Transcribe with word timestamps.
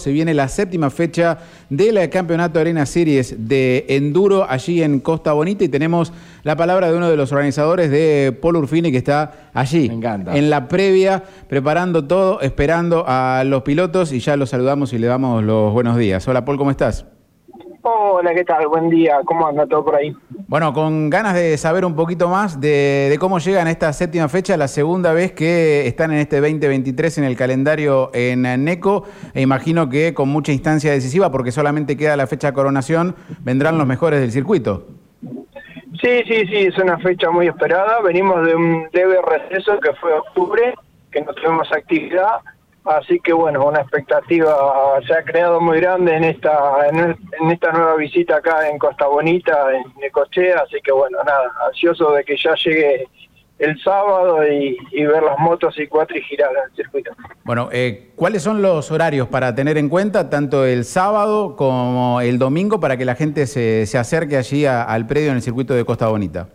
Se 0.00 0.12
viene 0.12 0.32
la 0.32 0.46
séptima 0.46 0.90
fecha 0.90 1.38
del 1.70 2.08
Campeonato 2.08 2.60
Arena 2.60 2.86
Series 2.86 3.34
de 3.48 3.84
Enduro 3.88 4.48
allí 4.48 4.80
en 4.80 5.00
Costa 5.00 5.32
Bonita 5.32 5.64
y 5.64 5.68
tenemos 5.68 6.12
la 6.44 6.54
palabra 6.54 6.88
de 6.88 6.96
uno 6.96 7.10
de 7.10 7.16
los 7.16 7.32
organizadores 7.32 7.90
de 7.90 8.30
Paul 8.40 8.58
Urfini 8.58 8.92
que 8.92 8.98
está 8.98 9.50
allí 9.52 9.88
Me 9.88 9.96
encanta. 9.96 10.36
en 10.36 10.50
la 10.50 10.68
previa 10.68 11.24
preparando 11.48 12.04
todo, 12.04 12.40
esperando 12.42 13.06
a 13.08 13.42
los 13.44 13.64
pilotos 13.64 14.12
y 14.12 14.20
ya 14.20 14.36
los 14.36 14.50
saludamos 14.50 14.92
y 14.92 14.98
le 14.98 15.08
damos 15.08 15.42
los 15.42 15.72
buenos 15.72 15.96
días. 15.96 16.28
Hola 16.28 16.44
Paul, 16.44 16.58
¿cómo 16.58 16.70
estás? 16.70 17.04
Hola, 17.90 18.34
¿qué 18.34 18.44
tal? 18.44 18.66
Buen 18.68 18.90
día. 18.90 19.20
¿Cómo 19.24 19.46
anda 19.46 19.66
todo 19.66 19.82
por 19.82 19.96
ahí? 19.96 20.14
Bueno, 20.46 20.74
con 20.74 21.08
ganas 21.08 21.34
de 21.34 21.56
saber 21.56 21.86
un 21.86 21.96
poquito 21.96 22.28
más 22.28 22.60
de, 22.60 23.08
de 23.08 23.18
cómo 23.18 23.38
llegan 23.38 23.66
a 23.66 23.70
esta 23.70 23.90
séptima 23.94 24.28
fecha, 24.28 24.58
la 24.58 24.68
segunda 24.68 25.14
vez 25.14 25.32
que 25.32 25.86
están 25.86 26.12
en 26.12 26.18
este 26.18 26.38
2023 26.40 27.18
en 27.18 27.24
el 27.24 27.34
calendario 27.34 28.10
en 28.12 28.42
NECO, 28.42 29.04
e 29.32 29.40
imagino 29.40 29.88
que 29.88 30.12
con 30.12 30.28
mucha 30.28 30.52
instancia 30.52 30.92
decisiva, 30.92 31.30
porque 31.30 31.50
solamente 31.50 31.96
queda 31.96 32.14
la 32.16 32.26
fecha 32.26 32.52
coronación, 32.52 33.16
vendrán 33.40 33.78
los 33.78 33.86
mejores 33.86 34.20
del 34.20 34.32
circuito. 34.32 34.86
Sí, 35.22 36.22
sí, 36.26 36.46
sí, 36.46 36.56
es 36.66 36.76
una 36.76 36.98
fecha 36.98 37.30
muy 37.30 37.46
esperada. 37.48 38.02
Venimos 38.02 38.44
de 38.44 38.54
un 38.54 38.86
leve 38.92 39.16
receso 39.22 39.80
que 39.80 39.94
fue 39.94 40.12
octubre, 40.12 40.74
que 41.10 41.22
no 41.22 41.32
tuvimos 41.32 41.72
actividad. 41.72 42.40
Así 42.88 43.20
que 43.20 43.32
bueno, 43.34 43.66
una 43.66 43.80
expectativa 43.80 44.54
se 45.06 45.12
ha 45.12 45.22
creado 45.22 45.60
muy 45.60 45.78
grande 45.80 46.14
en 46.16 46.24
esta 46.24 46.88
en, 46.90 47.16
esta 47.50 47.70
nueva 47.72 47.96
visita 47.96 48.36
acá 48.36 48.68
en 48.68 48.78
Costa 48.78 49.06
Bonita, 49.06 49.66
en 49.74 49.82
Necochea. 50.00 50.60
Así 50.64 50.76
que 50.82 50.92
bueno, 50.92 51.18
nada, 51.24 51.50
ansioso 51.66 52.12
de 52.12 52.24
que 52.24 52.36
ya 52.36 52.54
llegue 52.54 53.06
el 53.58 53.78
sábado 53.82 54.46
y, 54.46 54.76
y 54.92 55.04
ver 55.04 55.22
las 55.22 55.38
motos 55.38 55.78
y 55.78 55.86
cuatro 55.88 56.16
y 56.16 56.22
girar 56.22 56.50
el 56.70 56.74
circuito. 56.76 57.10
Bueno, 57.44 57.68
eh, 57.72 58.12
¿cuáles 58.16 58.42
son 58.42 58.62
los 58.62 58.90
horarios 58.92 59.28
para 59.28 59.54
tener 59.54 59.76
en 59.76 59.88
cuenta 59.88 60.30
tanto 60.30 60.64
el 60.64 60.84
sábado 60.84 61.56
como 61.56 62.20
el 62.20 62.38
domingo 62.38 62.78
para 62.80 62.96
que 62.96 63.04
la 63.04 63.16
gente 63.16 63.46
se, 63.46 63.84
se 63.86 63.98
acerque 63.98 64.36
allí 64.36 64.64
a- 64.64 64.84
al 64.84 65.06
predio 65.06 65.30
en 65.30 65.36
el 65.36 65.42
circuito 65.42 65.74
de 65.74 65.84
Costa 65.84 66.06
Bonita? 66.08 66.48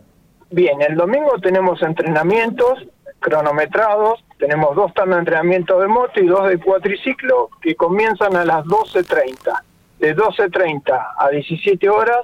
Bien, 0.50 0.80
el 0.82 0.96
domingo 0.96 1.32
tenemos 1.42 1.82
entrenamientos 1.82 2.86
cronometrados, 3.20 4.23
tenemos 4.38 4.74
dos 4.74 4.92
tandas 4.94 5.16
de 5.16 5.20
entrenamiento 5.20 5.80
de 5.80 5.88
moto 5.88 6.20
y 6.20 6.26
dos 6.26 6.48
de 6.48 6.58
cuatriciclo 6.58 7.50
que 7.60 7.74
comienzan 7.74 8.36
a 8.36 8.44
las 8.44 8.64
12.30. 8.64 9.62
De 9.98 10.16
12.30 10.16 11.14
a 11.16 11.28
17 11.30 11.88
horas 11.88 12.20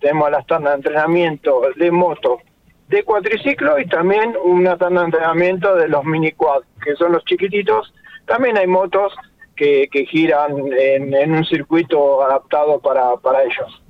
tenemos 0.00 0.30
las 0.30 0.46
tandas 0.46 0.72
de 0.72 0.76
entrenamiento 0.76 1.62
de 1.76 1.90
moto 1.90 2.38
de 2.88 3.02
cuatriciclo 3.02 3.78
y 3.78 3.86
también 3.86 4.34
una 4.44 4.76
tanda 4.76 5.00
de 5.00 5.06
entrenamiento 5.06 5.74
de 5.76 5.88
los 5.88 6.04
mini 6.04 6.32
quad, 6.32 6.62
que 6.84 6.94
son 6.96 7.12
los 7.12 7.24
chiquititos. 7.24 7.92
También 8.26 8.58
hay 8.58 8.66
motos 8.66 9.14
que, 9.56 9.88
que 9.90 10.04
giran 10.06 10.52
en, 10.72 11.14
en 11.14 11.32
un 11.32 11.44
circuito 11.44 12.22
adaptado 12.22 12.80
para, 12.80 13.16
para 13.16 13.42
ellos. 13.42 13.82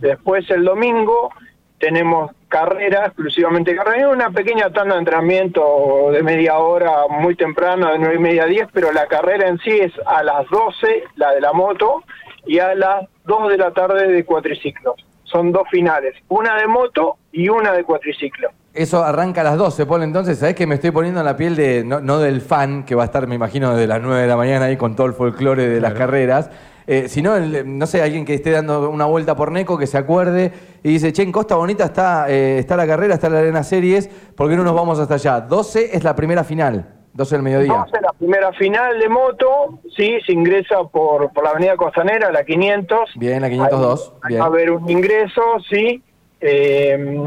Después 0.00 0.48
el 0.50 0.64
domingo 0.64 1.30
tenemos 1.78 2.32
carrera, 2.48 3.06
exclusivamente 3.06 3.76
carrera, 3.76 4.08
una 4.08 4.30
pequeña 4.30 4.70
tanda 4.70 4.94
de 4.94 5.00
entrenamiento 5.00 6.10
de 6.10 6.22
media 6.22 6.58
hora 6.58 7.06
muy 7.08 7.36
temprano, 7.36 7.92
de 7.92 7.98
nueve 7.98 8.16
y 8.16 8.18
media 8.18 8.44
a 8.44 8.46
10, 8.46 8.68
pero 8.72 8.92
la 8.92 9.06
carrera 9.06 9.48
en 9.48 9.58
sí 9.58 9.70
es 9.70 9.92
a 10.06 10.22
las 10.22 10.48
12, 10.48 11.04
la 11.16 11.32
de 11.32 11.40
la 11.40 11.52
moto, 11.52 12.02
y 12.46 12.58
a 12.58 12.74
las 12.74 13.06
2 13.24 13.50
de 13.50 13.58
la 13.58 13.70
tarde 13.72 14.08
de 14.08 14.24
cuatriciclo. 14.24 14.94
Son 15.24 15.52
dos 15.52 15.68
finales, 15.70 16.14
una 16.28 16.56
de 16.56 16.66
moto 16.66 17.18
y 17.30 17.50
una 17.50 17.72
de 17.72 17.84
cuatriciclo. 17.84 18.48
Eso 18.72 19.04
arranca 19.04 19.42
a 19.42 19.44
las 19.44 19.58
12, 19.58 19.84
Paul, 19.84 20.02
entonces, 20.02 20.38
¿sabés 20.38 20.54
que 20.54 20.66
me 20.66 20.76
estoy 20.76 20.90
poniendo 20.90 21.20
en 21.20 21.26
la 21.26 21.36
piel 21.36 21.54
de, 21.54 21.84
no, 21.84 22.00
no 22.00 22.18
del 22.18 22.40
fan, 22.40 22.84
que 22.84 22.94
va 22.94 23.02
a 23.02 23.06
estar, 23.06 23.26
me 23.26 23.34
imagino, 23.34 23.72
desde 23.72 23.86
las 23.86 24.00
9 24.00 24.22
de 24.22 24.28
la 24.28 24.36
mañana 24.36 24.66
ahí 24.66 24.76
con 24.76 24.96
todo 24.96 25.06
el 25.06 25.12
folclore 25.12 25.68
de 25.68 25.80
las 25.80 25.92
carreras, 25.92 26.50
eh, 26.90 27.06
sino, 27.06 27.36
el, 27.36 27.78
no 27.78 27.86
sé, 27.86 28.00
alguien 28.00 28.24
que 28.24 28.32
esté 28.32 28.50
dando 28.50 28.88
una 28.88 29.04
vuelta 29.04 29.36
por 29.36 29.52
Neco, 29.52 29.76
que 29.76 29.86
se 29.86 29.98
acuerde 29.98 30.50
y 30.82 30.88
dice, 30.88 31.12
che, 31.12 31.22
en 31.22 31.30
Costa 31.30 31.54
Bonita 31.54 31.84
está, 31.84 32.30
eh, 32.30 32.58
está 32.58 32.78
la 32.78 32.86
carrera, 32.86 33.12
está 33.12 33.28
la 33.28 33.40
Arena 33.40 33.62
Series, 33.62 34.08
¿por 34.08 34.48
qué 34.48 34.56
no 34.56 34.64
nos 34.64 34.74
vamos 34.74 34.98
hasta 34.98 35.16
allá? 35.16 35.42
12 35.42 35.94
es 35.94 36.02
la 36.02 36.16
primera 36.16 36.44
final, 36.44 36.88
12 37.12 37.34
del 37.34 37.42
mediodía. 37.42 37.74
Vamos 37.74 37.92
a 37.92 38.00
la 38.00 38.12
primera 38.14 38.52
final 38.54 38.98
de 38.98 39.08
moto, 39.10 39.80
sí, 39.94 40.18
se 40.24 40.32
ingresa 40.32 40.82
por, 40.84 41.30
por 41.34 41.44
la 41.44 41.50
avenida 41.50 41.76
Costanera, 41.76 42.32
la 42.32 42.42
500. 42.42 43.10
Bien, 43.16 43.42
la 43.42 43.50
502, 43.50 44.14
Ahí 44.22 44.28
bien. 44.28 44.40
Va 44.40 44.44
a 44.44 44.48
haber 44.48 44.70
un 44.70 44.88
ingreso, 44.88 45.42
sí. 45.68 46.02
Eh, 46.40 47.20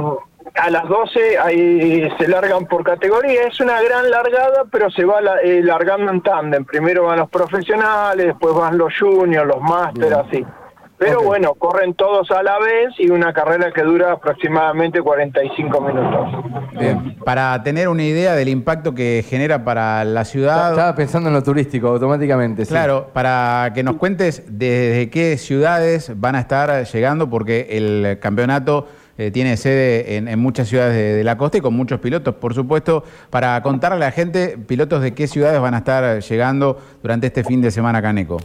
a 0.56 0.70
las 0.70 0.88
12 0.88 1.38
ahí 1.40 2.10
se 2.18 2.28
largan 2.28 2.66
por 2.66 2.84
categoría. 2.84 3.44
Es 3.48 3.60
una 3.60 3.82
gran 3.82 4.10
largada, 4.10 4.66
pero 4.72 4.90
se 4.92 5.06
va 5.06 5.22
la- 5.22 5.40
eh, 5.42 5.62
largando 5.64 6.12
en 6.12 6.22
tándem. 6.22 6.66
Primero 6.66 7.06
van 7.06 7.20
los 7.20 7.30
profesionales, 7.30 8.28
después 8.28 8.54
van 8.56 8.78
los 8.78 8.94
juniors, 9.00 9.48
los 9.48 9.62
máster, 9.62 10.14
así. 10.14 10.46
Pero 10.98 11.24
bueno, 11.24 11.56
corren 11.56 11.96
todos 11.96 12.30
a 12.30 12.44
la 12.44 12.60
vez 12.60 12.90
y 13.00 13.10
una 13.10 13.34
carrera 13.34 13.72
que 13.72 13.82
dura 13.82 14.12
aproximadamente 14.12 15.02
45 15.02 15.82
minutos. 15.82 16.28
Bien. 16.80 17.16
Para 17.26 17.64
tener 17.64 17.88
una 17.90 18.04
idea 18.04 18.36
del 18.36 18.50
impacto 18.50 18.94
que 18.94 19.26
genera 19.28 19.64
para 19.64 20.04
la 20.06 20.24
ciudad. 20.26 20.70
Estaba 20.70 20.94
pensando 20.96 21.30
en 21.30 21.34
lo 21.34 21.42
turístico 21.42 21.88
automáticamente. 21.88 22.66
sí. 22.66 22.72
Claro, 22.72 23.08
para 23.14 23.72
que 23.74 23.82
nos 23.82 23.96
cuentes 23.96 24.44
desde 24.48 25.10
qué 25.10 25.38
ciudades 25.40 26.12
van 26.20 26.36
a 26.36 26.40
estar 26.42 26.84
llegando, 26.86 27.28
porque 27.32 27.68
el 27.72 28.20
campeonato 28.20 28.88
eh, 29.18 29.32
tiene 29.32 29.58
sede 29.58 30.18
en, 30.18 30.28
en 30.28 30.40
muchas 30.40 30.68
ciudades 30.68 30.96
de, 30.96 31.14
de 31.14 31.24
la 31.24 31.38
costa 31.38 31.58
y 31.58 31.62
con 31.62 31.74
muchos 31.74 32.00
pilotos, 32.00 32.36
por 32.36 32.54
supuesto, 32.54 33.04
para 33.30 33.62
contarle 33.62 33.98
a 33.98 34.08
la 34.08 34.12
gente, 34.12 34.58
pilotos 34.58 35.02
de 35.02 35.14
qué 35.14 35.28
ciudades 35.28 35.60
van 35.62 35.74
a 35.74 35.80
estar 35.80 36.22
llegando 36.22 36.80
durante 37.02 37.28
este 37.28 37.44
fin 37.44 37.62
de 37.62 37.72
semana 37.72 38.02
Caneco. 38.02 38.38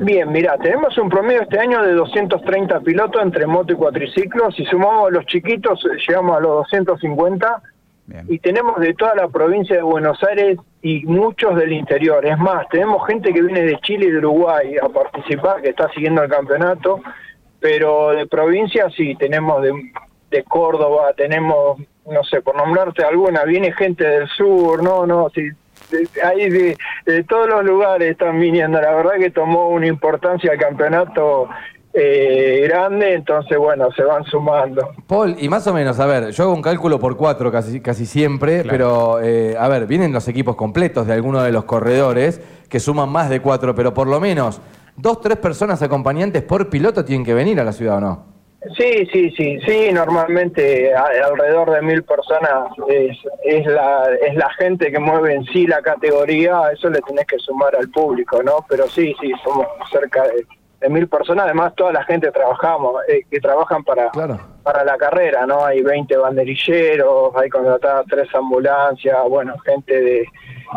Bien, 0.00 0.30
mira, 0.30 0.56
tenemos 0.58 0.96
un 0.98 1.08
promedio 1.08 1.42
este 1.42 1.58
año 1.58 1.82
de 1.82 1.92
230 1.92 2.80
pilotos 2.80 3.20
entre 3.20 3.46
moto 3.46 3.72
y 3.72 3.76
cuatriciclos. 3.76 4.54
Si 4.54 4.64
sumamos 4.64 5.08
a 5.08 5.10
los 5.10 5.26
chiquitos, 5.26 5.84
eh, 5.84 5.98
llegamos 6.06 6.36
a 6.36 6.40
los 6.40 6.50
250. 6.70 7.62
Bien. 8.06 8.24
Y 8.28 8.38
tenemos 8.38 8.78
de 8.78 8.94
toda 8.94 9.14
la 9.16 9.28
provincia 9.28 9.76
de 9.76 9.82
Buenos 9.82 10.22
Aires 10.22 10.56
y 10.82 11.04
muchos 11.04 11.56
del 11.56 11.72
interior. 11.72 12.24
Es 12.24 12.38
más, 12.38 12.66
tenemos 12.68 13.06
gente 13.06 13.32
que 13.32 13.42
viene 13.42 13.62
de 13.62 13.78
Chile 13.80 14.06
y 14.06 14.10
de 14.12 14.18
Uruguay 14.18 14.76
a 14.80 14.88
participar, 14.88 15.60
que 15.60 15.70
está 15.70 15.90
siguiendo 15.92 16.22
el 16.22 16.30
campeonato. 16.30 17.00
Pero 17.60 18.10
de 18.10 18.26
provincia 18.26 18.88
sí, 18.96 19.14
tenemos 19.16 19.62
de, 19.62 19.72
de 20.30 20.44
Córdoba, 20.44 21.12
tenemos, 21.16 21.78
no 22.10 22.22
sé, 22.24 22.40
por 22.40 22.56
nombrarte 22.56 23.04
alguna, 23.04 23.44
viene 23.44 23.72
gente 23.72 24.04
del 24.04 24.28
sur, 24.28 24.82
no, 24.82 25.06
no, 25.06 25.28
sí, 25.34 25.42
de- 25.90 26.22
ahí 26.22 26.48
de, 26.50 26.76
de 27.06 27.24
todos 27.24 27.48
los 27.48 27.64
lugares 27.64 28.10
están 28.12 28.38
viniendo. 28.38 28.80
La 28.80 28.94
verdad 28.94 29.12
que 29.18 29.30
tomó 29.30 29.68
una 29.70 29.86
importancia 29.86 30.52
el 30.52 30.58
campeonato 30.58 31.48
eh, 31.94 32.66
grande, 32.68 33.14
entonces 33.14 33.58
bueno, 33.58 33.90
se 33.92 34.02
van 34.04 34.22
sumando. 34.24 34.90
Paul, 35.08 35.34
y 35.38 35.48
más 35.48 35.66
o 35.66 35.74
menos, 35.74 35.98
a 35.98 36.06
ver, 36.06 36.30
yo 36.30 36.44
hago 36.44 36.52
un 36.54 36.62
cálculo 36.62 37.00
por 37.00 37.16
cuatro 37.16 37.50
casi, 37.50 37.80
casi 37.80 38.06
siempre, 38.06 38.62
Claro. 38.62 38.68
pero 38.70 39.20
eh, 39.22 39.56
a 39.58 39.66
ver, 39.68 39.86
vienen 39.86 40.12
los 40.12 40.28
equipos 40.28 40.54
completos 40.54 41.06
de 41.08 41.14
algunos 41.14 41.42
de 41.42 41.50
los 41.50 41.64
corredores 41.64 42.40
que 42.68 42.78
suman 42.78 43.08
más 43.08 43.30
de 43.30 43.40
cuatro, 43.40 43.74
pero 43.74 43.94
por 43.94 44.06
lo 44.06 44.20
menos 44.20 44.60
dos, 44.98 45.20
tres 45.20 45.38
personas 45.38 45.80
acompañantes 45.82 46.42
por 46.42 46.68
piloto 46.68 47.04
tienen 47.04 47.24
que 47.24 47.34
venir 47.34 47.58
a 47.60 47.64
la 47.64 47.72
ciudad 47.72 47.96
o 47.96 48.00
no. 48.00 48.38
Sí, 48.76 49.06
sí, 49.12 49.30
sí, 49.36 49.60
sí, 49.64 49.92
normalmente 49.92 50.92
alrededor 50.92 51.70
de 51.70 51.80
mil 51.80 52.02
personas 52.02 52.70
es, 52.88 53.16
es, 53.44 53.64
la, 53.66 54.08
es 54.20 54.34
la 54.34 54.50
gente 54.54 54.90
que 54.90 54.98
mueve 54.98 55.34
en 55.34 55.44
sí 55.44 55.66
la 55.66 55.80
categoría, 55.80 56.62
eso 56.72 56.90
le 56.90 57.00
tenés 57.02 57.24
que 57.26 57.38
sumar 57.38 57.76
al 57.76 57.88
público, 57.88 58.42
¿no? 58.42 58.66
Pero 58.68 58.88
sí, 58.88 59.14
sí, 59.20 59.32
somos 59.44 59.66
cerca 59.92 60.24
de, 60.24 60.44
de 60.80 60.88
mil 60.88 61.08
personas, 61.08 61.46
además 61.46 61.74
toda 61.74 61.92
la 61.92 62.04
gente 62.04 62.30
trabajamos, 62.30 63.02
eh, 63.08 63.22
que 63.30 63.40
trabajan 63.40 63.82
para, 63.82 64.10
Claro. 64.10 64.38
para 64.62 64.84
la 64.84 64.96
carrera, 64.96 65.44
¿no? 65.46 65.64
Hay 65.64 65.82
20 65.82 66.16
banderilleros, 66.16 67.34
hay 67.36 67.48
contratadas 67.50 68.06
tres 68.08 68.32
ambulancias, 68.34 69.16
bueno, 69.28 69.56
gente 69.64 70.00
de, 70.00 70.28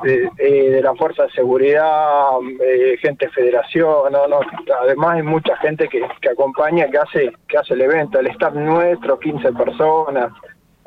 de, 0.04 0.30
eh, 0.40 0.70
de 0.72 0.82
la 0.82 0.96
Fuerza 0.96 1.24
de 1.24 1.32
Seguridad, 1.32 2.32
eh, 2.62 2.98
gente 3.00 3.28
de 3.28 3.32
Federación, 3.32 4.12
¿no? 4.12 4.28
no, 4.28 4.40
además 4.82 5.16
hay 5.18 5.24
mucha 5.24 5.56
gente 5.58 5.88
que, 5.88 6.02
que 6.20 6.30
acompaña, 6.30 6.88
que 6.90 6.97
hace, 6.97 7.32
que 7.47 7.58
hace 7.58 7.74
el 7.76 7.82
evento, 7.82 8.20
el 8.20 8.28
staff 8.28 8.54
nuestro, 8.56 9.20
15 9.20 9.54
personas, 9.54 10.32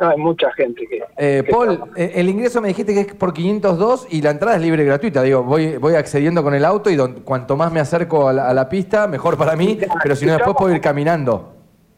no, 0.01 0.09
hay 0.11 0.17
mucha 0.19 0.51
gente 0.53 0.87
que... 0.89 1.03
Eh, 1.17 1.43
que 1.45 1.53
Paul, 1.53 1.77
trabaja. 1.77 1.93
eh, 1.97 2.13
el 2.17 2.29
ingreso 2.29 2.61
me 2.61 2.69
dijiste 2.69 2.93
que 2.95 3.01
es 3.01 3.15
por 3.15 3.33
502 3.33 4.09
y 4.11 4.23
la 4.23 4.31
entrada 4.31 4.57
es 4.57 4.63
libre 4.63 4.83
y 4.83 4.87
gratuita. 4.87 5.23
Digo, 5.23 5.43
voy, 5.43 5.77
voy 5.77 5.95
accediendo 5.95 6.43
con 6.43 6.55
el 6.55 6.65
auto 6.65 6.91
y 6.91 6.97
don- 6.97 7.21
cuanto 7.21 7.57
más 7.57 7.71
me 7.73 7.81
acerco 7.81 8.29
a 8.29 8.33
la, 8.33 8.49
a 8.49 8.55
la 8.55 8.69
pista, 8.69 9.07
mejor 9.07 9.37
para 9.39 9.55
mí, 9.57 9.79
pero 10.03 10.17
si 10.17 10.27
no, 10.27 10.33
después 10.35 10.57
puedo 10.59 10.75
ir 10.75 10.81
caminando. 10.81 11.51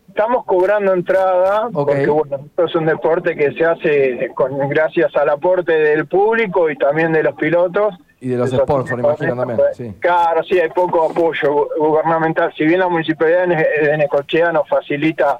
Estamos 0.09 0.45
cobrando 0.47 0.95
entrada, 0.95 1.67
Ok. 1.67 1.75
porque 1.75 2.07
bueno, 2.07 2.39
esto 2.47 2.65
es 2.65 2.75
un 2.75 2.87
deporte 2.87 3.37
que 3.37 3.53
se 3.53 3.65
hace 3.67 4.31
con 4.35 4.57
gracias 4.69 5.15
al 5.15 5.29
aporte 5.29 5.73
del 5.73 6.07
público 6.07 6.71
y 6.71 6.77
también 6.77 7.13
de 7.13 7.23
los 7.23 7.35
pilotos. 7.35 7.95
Y 8.19 8.29
de 8.31 8.39
los 8.39 8.51
Eso 8.51 8.63
sponsors, 8.63 8.99
imagino 8.99 9.37
también, 9.37 9.59
sí. 9.75 9.95
Claro, 10.01 10.43
sí, 10.43 10.59
hay 10.59 10.71
poco 10.71 11.11
apoyo 11.11 11.55
gu- 11.55 11.69
gubernamental. 11.79 12.51
Si 12.57 12.65
bien 12.65 12.81
la 12.81 12.89
municipalidad 12.89 13.47
de 13.47 13.97
Necochea 13.99 14.53
nos 14.53 14.67
facilita 14.69 15.39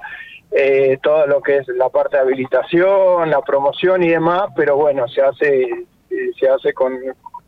eh, 0.51 0.99
todo 1.03 1.27
lo 1.27 1.41
que 1.43 1.59
es 1.59 1.69
la 1.69 1.89
parte 1.89 2.17
de 2.17 2.23
habilitación, 2.23 3.31
la 3.31 3.41
promoción 3.43 4.03
y 4.03 4.09
demás, 4.09 4.45
pero 4.57 4.77
bueno, 4.77 5.07
se 5.09 5.23
hace 5.23 5.63
eh, 5.63 6.31
se 6.39 6.49
hace 6.49 6.73
con, 6.73 6.93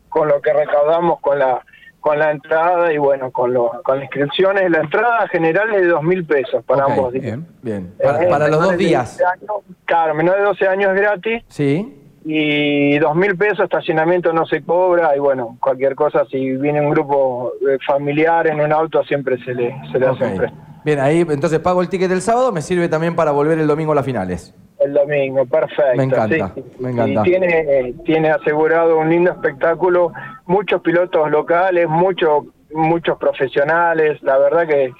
con 0.09 0.27
lo 0.27 0.41
que 0.41 0.53
recaudamos 0.53 1.19
con 1.21 1.39
la 1.39 1.63
con 2.01 2.17
la 2.17 2.31
entrada 2.31 2.93
y 2.93 2.97
bueno, 2.97 3.29
con, 3.29 3.53
lo, 3.53 3.81
con 3.83 3.95
las 3.95 4.05
inscripciones. 4.05 4.71
La 4.71 4.79
entrada 4.79 5.27
general 5.27 5.73
es 5.75 5.81
de 5.81 5.87
dos 5.87 6.01
mil 6.01 6.25
pesos 6.25 6.63
para 6.63 6.85
ambos 6.85 7.11
días. 7.11 7.23
Bien, 7.25 7.47
bien. 7.61 7.93
Eh, 7.99 8.27
Para, 8.29 8.47
los 8.47 8.63
dos 8.63 8.77
días. 8.77 9.17
12 9.17 9.25
años, 9.25 9.51
claro, 9.83 10.13
menor 10.15 10.37
de 10.37 10.43
12 10.43 10.67
años 10.67 10.91
es 10.95 11.01
gratis 11.01 11.43
Sí. 11.49 11.95
y 12.23 12.97
dos 12.99 13.15
mil 13.17 13.35
pesos 13.37 13.65
estacionamiento 13.65 14.31
no 14.31 14.45
se 14.45 14.63
cobra 14.63 15.13
y 15.15 15.19
bueno, 15.19 15.57
cualquier 15.59 15.95
cosa, 15.95 16.23
si 16.31 16.55
viene 16.55 16.79
un 16.79 16.91
grupo 16.91 17.51
eh, 17.69 17.77
familiar 17.85 18.47
en 18.47 18.61
un 18.61 18.71
auto 18.71 19.03
siempre 19.03 19.37
se 19.43 19.53
le, 19.53 19.75
se 19.91 19.99
le 19.99 20.07
hace 20.07 20.23
un 20.23 20.37
préstamo. 20.37 20.68
Bien, 20.83 20.99
ahí 20.99 21.25
entonces 21.29 21.59
pago 21.59 21.81
el 21.81 21.89
ticket 21.89 22.09
del 22.09 22.21
sábado, 22.21 22.51
me 22.51 22.61
sirve 22.61 22.87
también 22.87 23.15
para 23.15 23.31
volver 23.31 23.59
el 23.59 23.67
domingo 23.67 23.91
a 23.91 23.95
las 23.95 24.05
finales. 24.05 24.53
El 24.79 24.93
domingo, 24.93 25.45
perfecto. 25.45 25.97
Me 25.97 26.03
encanta, 26.03 26.53
sí. 26.55 26.63
me 26.79 26.91
encanta. 26.91 27.21
Y 27.21 27.23
tiene, 27.23 27.47
eh, 27.47 27.95
tiene 28.05 28.29
asegurado 28.29 28.97
un 28.97 29.09
lindo 29.09 29.31
espectáculo, 29.31 30.13
muchos 30.45 30.81
pilotos 30.81 31.29
locales, 31.29 31.87
muchos 31.89 32.45
muchos 32.71 33.17
profesionales, 33.17 34.21
la 34.21 34.37
verdad 34.37 34.67
que, 34.67 34.93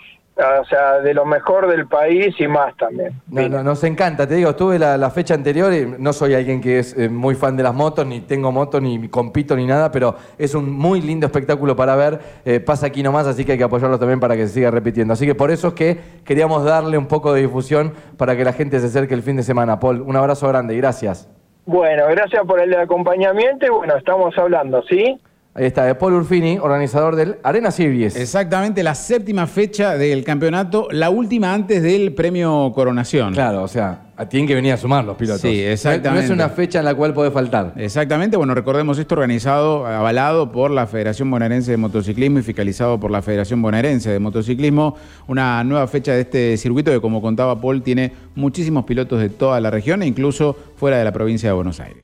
o 0.62 0.65
sea, 0.65 1.00
de 1.00 1.13
lo 1.13 1.25
mejor 1.25 1.68
del 1.68 1.88
país 1.88 2.36
y 2.39 2.47
más 2.47 2.75
también. 2.77 3.12
No, 3.27 3.50
no, 3.50 3.63
nos 3.63 3.83
encanta, 3.83 4.27
te 4.27 4.36
digo, 4.36 4.51
estuve 4.51 4.80
la, 4.80 4.97
la 4.97 5.09
fecha 5.09 5.33
anterior 5.33 5.74
y 5.74 5.86
no 5.97 6.13
soy 6.13 6.33
alguien 6.33 6.62
que 6.62 6.80
es 6.80 6.97
eh, 6.97 7.09
muy 7.09 7.36
fan 7.36 7.57
de 7.57 7.63
las 7.63 7.74
motos, 7.74 8.06
ni 8.06 8.21
tengo 8.21 8.51
moto, 8.51 8.80
ni 8.80 9.09
compito, 9.09 9.56
ni 9.56 9.65
nada, 9.65 9.91
pero 9.91 10.15
es 10.38 10.56
un 10.56 10.71
muy 10.71 11.01
lindo 11.01 11.25
espectáculo 11.25 11.75
para 11.75 11.95
ver. 11.95 12.19
eh, 12.45 12.59
pasa 12.59 12.88
aquí 12.88 13.03
nomás, 13.03 13.27
así 13.27 13.44
que 13.45 13.53
hay 13.53 13.57
que 13.57 13.63
apoyarlo 13.63 14.00
también 14.00 14.19
para 14.19 14.36
que 14.36 14.47
se 14.47 14.53
siga 14.53 14.71
repitiendo. 14.71 15.13
Así 15.13 15.25
que 15.25 15.36
por 15.36 15.51
eso 15.51 15.69
es 15.69 15.74
que 15.74 15.97
queríamos 16.24 16.63
darle 16.63 16.97
un 16.97 17.07
poco 17.07 17.33
de 17.33 17.41
difusión 17.41 17.94
para 18.18 18.36
que 18.36 18.44
la 18.44 18.53
gente 18.53 18.80
se 18.80 18.88
acerque 18.88 19.13
el 19.13 19.24
fin 19.24 19.36
de 19.36 19.44
semana. 19.44 19.80
Paul, 19.80 20.01
un 20.01 20.15
abrazo 20.15 20.47
grande 20.47 20.74
y 20.74 20.77
gracias. 20.77 21.30
Bueno, 21.65 22.06
gracias 22.09 22.44
por 22.47 22.59
el 22.59 22.74
acompañamiento 22.74 23.65
y 23.65 23.69
bueno, 23.69 23.95
estamos 23.95 24.36
hablando, 24.38 24.81
¿sí? 24.83 25.19
Ahí 25.60 25.66
está, 25.66 25.90
eh, 25.90 25.96
Paul 25.96 26.14
Urfini, 26.14 26.58
organizador 26.58 27.18
del 27.18 27.36
Arena 27.44 27.70
Series. 27.70 28.16
Exactamente, 28.16 28.82
la 28.82 28.96
séptima 28.96 29.46
fecha 29.46 29.98
del 29.98 30.24
campeonato, 30.24 30.88
la 30.90 31.10
última 31.10 31.54
antes 31.54 31.84
del 31.84 32.14
premio 32.14 32.72
Coronación. 32.74 33.34
Claro, 33.34 33.64
o 33.64 33.68
sea, 33.68 34.04
tienen 34.30 34.48
que 34.48 34.56
venir 34.56 34.72
a 34.72 34.78
sumar 34.78 35.04
los 35.04 35.18
pilotos. 35.18 35.42
Sí, 35.42 35.62
exactamente. 35.62 36.10
No 36.18 36.26
es 36.26 36.30
una 36.30 36.48
fecha 36.48 36.80
en 36.80 36.86
la 36.86 36.96
cual 36.96 37.14
puede 37.14 37.32
faltar. 37.32 37.74
Exactamente, 37.76 38.38
bueno, 38.38 38.56
recordemos 38.56 38.98
esto 39.00 39.16
organizado, 39.16 39.86
avalado 39.86 40.50
por 40.50 40.72
la 40.72 40.88
Federación 40.88 41.30
Bonaerense 41.30 41.72
de 41.72 41.78
Motociclismo 41.78 42.40
y 42.40 42.42
fiscalizado 42.42 42.98
por 42.98 43.12
la 43.12 43.22
Federación 43.22 43.62
Bonaerense 43.62 44.12
de 44.12 44.20
Motociclismo, 44.20 44.96
una 45.28 45.62
nueva 45.66 45.88
fecha 45.88 46.14
de 46.14 46.22
este 46.22 46.56
circuito 46.56 46.90
que 46.90 47.02
como 47.02 47.22
contaba 47.22 47.60
Paul 47.60 47.82
tiene 47.82 48.14
muchísimos 48.34 48.86
pilotos 48.86 49.20
de 49.20 49.28
toda 49.28 49.60
la 49.60 49.72
región 49.72 50.04
e 50.04 50.08
incluso 50.08 50.56
fuera 50.78 50.98
de 50.98 51.04
la 51.04 51.12
provincia 51.12 51.50
de 51.50 51.54
Buenos 51.54 51.82
Aires. 51.82 51.98